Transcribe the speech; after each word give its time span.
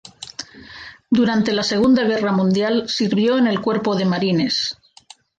Durante 1.11 1.53
la 1.53 1.61
Segunda 1.61 2.03
Guerra 2.05 2.31
Mundial 2.31 2.89
sirvió 2.89 3.37
en 3.37 3.45
el 3.45 3.61
Cuerpo 3.61 3.95
de 3.95 4.05
Marines. 4.05 4.75